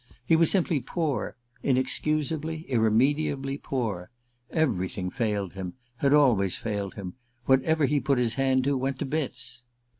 [0.25, 4.09] He was simply poor inexcusably, irremediably poor.
[4.49, 7.13] Everything failed him, had always failed him:
[7.45, 9.63] whatever he put his hand to went to bits.